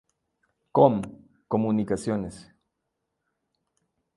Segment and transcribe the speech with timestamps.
[0.79, 0.95] Com
[1.55, 2.41] Comunicaciones.